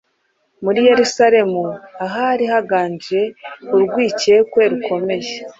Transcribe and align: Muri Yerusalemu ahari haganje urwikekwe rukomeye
Muri 0.63 0.79
Yerusalemu 0.89 1.63
ahari 2.05 2.43
haganje 2.53 3.19
urwikekwe 3.73 4.61
rukomeye 4.71 5.31